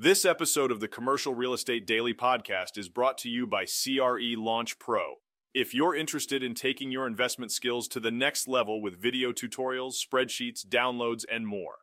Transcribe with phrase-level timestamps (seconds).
[0.00, 4.36] This episode of the Commercial Real Estate Daily Podcast is brought to you by CRE
[4.36, 5.14] Launch Pro.
[5.52, 9.94] If you're interested in taking your investment skills to the next level with video tutorials,
[9.96, 11.78] spreadsheets, downloads, and more,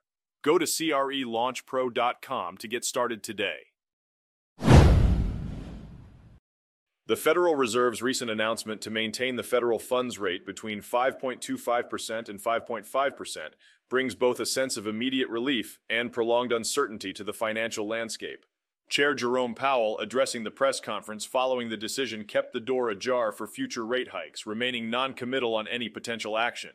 [0.46, 3.58] go to CRELaunchPro.com to get started today.
[7.08, 13.40] The Federal Reserve's recent announcement to maintain the federal funds rate between 5.25% and 5.5%
[13.90, 18.44] brings both a sense of immediate relief and prolonged uncertainty to the financial landscape.
[18.90, 23.46] Chair Jerome Powell, addressing the press conference following the decision, kept the door ajar for
[23.46, 26.72] future rate hikes, remaining non-committal on any potential action.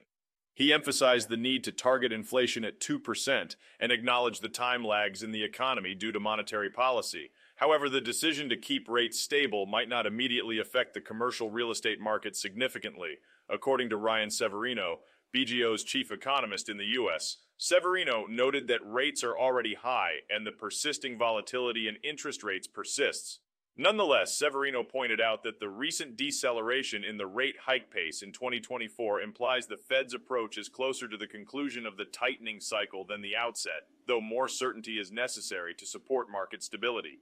[0.61, 5.33] He emphasized the need to target inflation at 2% and acknowledged the time lags in
[5.33, 10.07] the economy due to monetary policy, However, the decision to keep rates stable might not
[10.07, 13.19] immediately affect the commercial real estate market significantly,
[13.51, 15.01] according to Ryan Severino,
[15.37, 17.37] BGO's chief economist in the U.S.
[17.59, 23.41] Severino noted that rates are already high and the persisting volatility in interest rates persists.
[23.81, 29.23] Nonetheless, Severino pointed out that the recent deceleration in the rate hike pace in 2024
[29.23, 33.35] implies the Fed's approach is closer to the conclusion of the tightening cycle than the
[33.35, 37.21] outset, though more certainty is necessary to support market stability.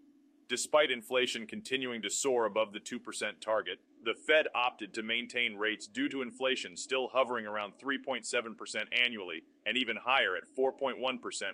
[0.49, 2.99] Despite inflation continuing to soar above the 2%
[3.41, 9.45] target, the Fed opted to maintain rates due to inflation still hovering around 3.7% annually
[9.65, 10.99] and even higher at 4.1%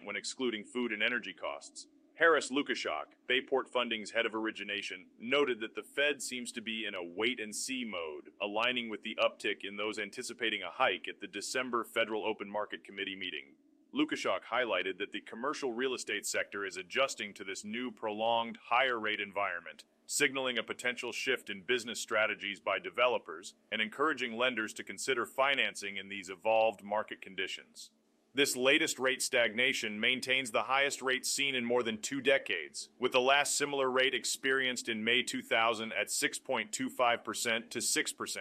[0.04, 1.88] when excluding food and energy costs.
[2.16, 6.94] Harris Lukaszak, Bayport Funding's head of origination, noted that the Fed seems to be in
[6.94, 11.20] a wait and see mode, aligning with the uptick in those anticipating a hike at
[11.20, 13.46] the December Federal Open Market Committee meeting.
[13.92, 19.00] Lukaszak highlighted that the commercial real estate sector is adjusting to this new prolonged higher
[19.00, 24.84] rate environment, signaling a potential shift in business strategies by developers and encouraging lenders to
[24.84, 27.90] consider financing in these evolved market conditions.
[28.36, 33.12] This latest rate stagnation maintains the highest rate seen in more than two decades, with
[33.12, 38.38] the last similar rate experienced in May 2000 at 6.25% to 6%.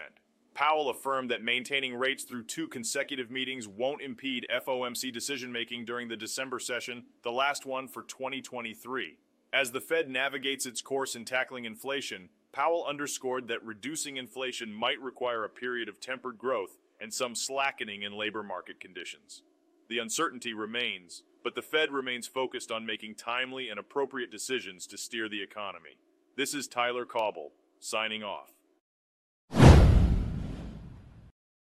[0.56, 6.08] Powell affirmed that maintaining rates through two consecutive meetings won't impede FOMC decision making during
[6.08, 9.20] the December session, the last one for 2023.
[9.54, 15.00] As the Fed navigates its course in tackling inflation, Powell underscored that reducing inflation might
[15.00, 19.44] require a period of tempered growth and some slackening in labor market conditions.
[19.94, 24.98] The uncertainty remains, but the Fed remains focused on making timely and appropriate decisions to
[24.98, 26.00] steer the economy.
[26.36, 28.50] This is Tyler Cauble, signing off.